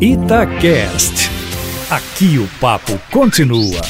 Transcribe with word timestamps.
Itacast. 0.00 1.28
Aqui 1.90 2.38
o 2.38 2.46
papo 2.60 2.96
continua. 3.10 3.80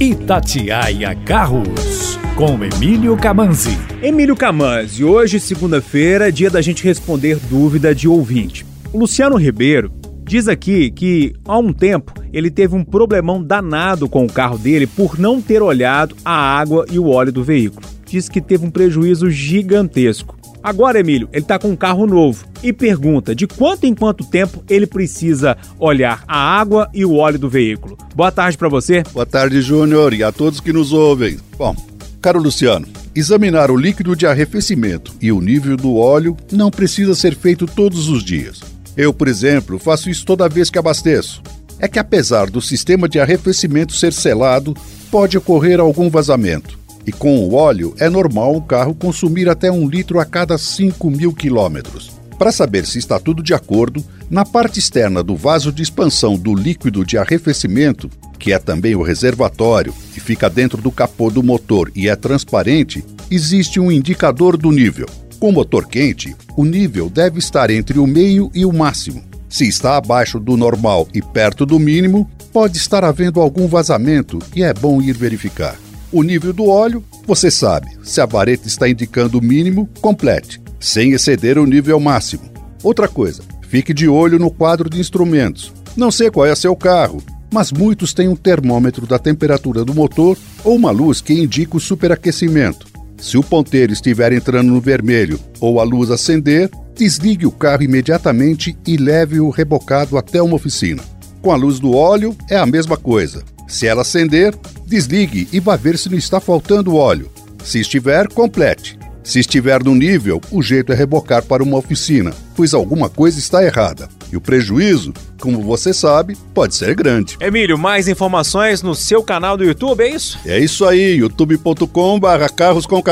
Itatiaia 0.00 1.14
Carros, 1.26 2.18
com 2.34 2.58
Emílio 2.64 3.14
Camanzi. 3.18 3.76
Emílio 4.02 4.34
Camanzi, 4.34 5.04
hoje, 5.04 5.38
segunda-feira, 5.38 6.32
dia 6.32 6.48
da 6.48 6.62
gente 6.62 6.82
responder 6.84 7.38
dúvida 7.50 7.94
de 7.94 8.08
ouvinte. 8.08 8.64
O 8.94 8.98
Luciano 9.00 9.36
Ribeiro 9.36 9.92
diz 10.24 10.48
aqui 10.48 10.90
que, 10.90 11.34
há 11.44 11.58
um 11.58 11.74
tempo, 11.74 12.14
ele 12.32 12.50
teve 12.50 12.74
um 12.74 12.82
problemão 12.82 13.42
danado 13.42 14.08
com 14.08 14.24
o 14.24 14.32
carro 14.32 14.56
dele 14.56 14.86
por 14.86 15.18
não 15.18 15.42
ter 15.42 15.60
olhado 15.60 16.16
a 16.24 16.32
água 16.32 16.86
e 16.90 16.98
o 16.98 17.08
óleo 17.08 17.30
do 17.30 17.44
veículo. 17.44 17.86
Diz 18.06 18.26
que 18.30 18.40
teve 18.40 18.64
um 18.64 18.70
prejuízo 18.70 19.28
gigantesco. 19.28 20.35
Agora, 20.66 20.98
Emílio, 20.98 21.28
ele 21.32 21.42
está 21.42 21.60
com 21.60 21.68
um 21.68 21.76
carro 21.76 22.08
novo 22.08 22.44
e 22.60 22.72
pergunta 22.72 23.36
de 23.36 23.46
quanto 23.46 23.84
em 23.84 23.94
quanto 23.94 24.24
tempo 24.24 24.64
ele 24.68 24.84
precisa 24.84 25.56
olhar 25.78 26.24
a 26.26 26.36
água 26.36 26.90
e 26.92 27.04
o 27.04 27.14
óleo 27.14 27.38
do 27.38 27.48
veículo. 27.48 27.96
Boa 28.16 28.32
tarde 28.32 28.58
para 28.58 28.68
você. 28.68 29.04
Boa 29.12 29.24
tarde, 29.24 29.60
Júnior, 29.60 30.12
e 30.12 30.24
a 30.24 30.32
todos 30.32 30.58
que 30.58 30.72
nos 30.72 30.92
ouvem. 30.92 31.38
Bom, 31.56 31.76
caro 32.20 32.42
Luciano, 32.42 32.84
examinar 33.14 33.70
o 33.70 33.76
líquido 33.76 34.16
de 34.16 34.26
arrefecimento 34.26 35.14
e 35.22 35.30
o 35.30 35.40
nível 35.40 35.76
do 35.76 35.94
óleo 35.94 36.36
não 36.50 36.68
precisa 36.68 37.14
ser 37.14 37.36
feito 37.36 37.64
todos 37.64 38.08
os 38.08 38.24
dias. 38.24 38.60
Eu, 38.96 39.14
por 39.14 39.28
exemplo, 39.28 39.78
faço 39.78 40.10
isso 40.10 40.26
toda 40.26 40.48
vez 40.48 40.68
que 40.68 40.80
abasteço. 40.80 41.44
É 41.78 41.86
que 41.86 42.00
apesar 42.00 42.50
do 42.50 42.60
sistema 42.60 43.08
de 43.08 43.20
arrefecimento 43.20 43.92
ser 43.92 44.12
selado, 44.12 44.76
pode 45.12 45.38
ocorrer 45.38 45.78
algum 45.78 46.10
vazamento. 46.10 46.76
E 47.06 47.12
com 47.12 47.38
o 47.38 47.54
óleo, 47.54 47.94
é 47.98 48.10
normal 48.10 48.54
um 48.56 48.60
carro 48.60 48.94
consumir 48.94 49.48
até 49.48 49.70
um 49.70 49.88
litro 49.88 50.18
a 50.18 50.24
cada 50.24 50.58
5 50.58 51.08
mil 51.10 51.32
quilômetros. 51.32 52.10
Para 52.36 52.52
saber 52.52 52.84
se 52.84 52.98
está 52.98 53.18
tudo 53.18 53.42
de 53.42 53.54
acordo, 53.54 54.04
na 54.28 54.44
parte 54.44 54.78
externa 54.78 55.22
do 55.22 55.36
vaso 55.36 55.72
de 55.72 55.82
expansão 55.82 56.36
do 56.36 56.54
líquido 56.54 57.04
de 57.04 57.16
arrefecimento, 57.16 58.10
que 58.38 58.52
é 58.52 58.58
também 58.58 58.94
o 58.94 59.02
reservatório 59.02 59.94
e 60.16 60.20
fica 60.20 60.50
dentro 60.50 60.82
do 60.82 60.90
capô 60.90 61.30
do 61.30 61.42
motor 61.42 61.90
e 61.94 62.08
é 62.08 62.16
transparente, 62.16 63.04
existe 63.30 63.80
um 63.80 63.90
indicador 63.90 64.56
do 64.56 64.70
nível. 64.70 65.06
Com 65.38 65.52
motor 65.52 65.86
quente, 65.86 66.34
o 66.56 66.64
nível 66.64 67.08
deve 67.08 67.38
estar 67.38 67.70
entre 67.70 67.98
o 67.98 68.06
meio 68.06 68.50
e 68.54 68.66
o 68.66 68.72
máximo. 68.72 69.22
Se 69.48 69.66
está 69.66 69.96
abaixo 69.96 70.40
do 70.40 70.56
normal 70.56 71.08
e 71.14 71.22
perto 71.22 71.64
do 71.64 71.78
mínimo, 71.78 72.28
pode 72.52 72.76
estar 72.76 73.04
havendo 73.04 73.40
algum 73.40 73.66
vazamento 73.66 74.38
e 74.54 74.62
é 74.62 74.74
bom 74.74 75.00
ir 75.00 75.16
verificar. 75.16 75.76
O 76.16 76.22
nível 76.22 76.50
do 76.50 76.64
óleo, 76.64 77.04
você 77.26 77.50
sabe, 77.50 77.88
se 78.02 78.22
a 78.22 78.24
vareta 78.24 78.66
está 78.66 78.88
indicando 78.88 79.38
o 79.38 79.42
mínimo, 79.44 79.86
complete, 80.00 80.58
sem 80.80 81.12
exceder 81.12 81.58
o 81.58 81.66
nível 81.66 82.00
máximo. 82.00 82.44
Outra 82.82 83.06
coisa, 83.06 83.42
fique 83.68 83.92
de 83.92 84.08
olho 84.08 84.38
no 84.38 84.50
quadro 84.50 84.88
de 84.88 84.98
instrumentos. 84.98 85.74
Não 85.94 86.10
sei 86.10 86.30
qual 86.30 86.46
é 86.46 86.54
seu 86.54 86.74
carro, 86.74 87.22
mas 87.52 87.70
muitos 87.70 88.14
têm 88.14 88.28
um 88.28 88.34
termômetro 88.34 89.06
da 89.06 89.18
temperatura 89.18 89.84
do 89.84 89.94
motor 89.94 90.38
ou 90.64 90.74
uma 90.74 90.90
luz 90.90 91.20
que 91.20 91.34
indica 91.34 91.76
o 91.76 91.80
superaquecimento. 91.80 92.86
Se 93.18 93.36
o 93.36 93.42
ponteiro 93.42 93.92
estiver 93.92 94.32
entrando 94.32 94.72
no 94.72 94.80
vermelho 94.80 95.38
ou 95.60 95.80
a 95.80 95.84
luz 95.84 96.10
acender, 96.10 96.70
desligue 96.94 97.44
o 97.44 97.52
carro 97.52 97.82
imediatamente 97.82 98.74
e 98.86 98.96
leve-o 98.96 99.50
rebocado 99.50 100.16
até 100.16 100.40
uma 100.40 100.56
oficina. 100.56 101.02
Com 101.42 101.52
a 101.52 101.56
luz 101.56 101.78
do 101.78 101.94
óleo 101.94 102.34
é 102.48 102.56
a 102.56 102.64
mesma 102.64 102.96
coisa. 102.96 103.44
Se 103.68 103.86
ela 103.86 104.00
acender, 104.00 104.54
desligue 104.86 105.48
e 105.52 105.60
vá 105.60 105.76
ver 105.76 105.98
se 105.98 106.08
não 106.08 106.16
está 106.16 106.40
faltando 106.40 106.96
óleo. 106.96 107.30
Se 107.64 107.80
estiver, 107.80 108.28
complete. 108.28 108.98
Se 109.26 109.40
estiver 109.40 109.82
no 109.82 109.92
nível, 109.92 110.40
o 110.52 110.62
jeito 110.62 110.92
é 110.92 110.94
rebocar 110.94 111.42
para 111.42 111.60
uma 111.60 111.76
oficina, 111.76 112.32
pois 112.54 112.72
alguma 112.72 113.08
coisa 113.08 113.40
está 113.40 113.64
errada. 113.64 114.08
E 114.32 114.36
o 114.36 114.40
prejuízo, 114.40 115.12
como 115.40 115.60
você 115.62 115.92
sabe, 115.92 116.36
pode 116.54 116.76
ser 116.76 116.94
grande. 116.94 117.36
Emílio, 117.40 117.76
mais 117.76 118.06
informações 118.06 118.82
no 118.82 118.94
seu 118.94 119.24
canal 119.24 119.56
do 119.56 119.64
YouTube, 119.64 120.02
é 120.02 120.10
isso? 120.10 120.38
É 120.46 120.58
isso 120.60 120.84
aí, 120.84 121.16
youtube.com/carros 121.16 122.86
com 122.86 123.02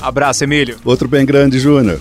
Abraço, 0.00 0.44
Emílio. 0.44 0.78
Outro 0.82 1.06
bem 1.06 1.26
grande, 1.26 1.58
Júnior. 1.58 2.00